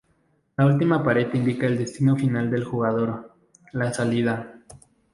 [0.57, 3.35] La última pared indica el destino final del jugador:
[3.71, 4.57] la salida.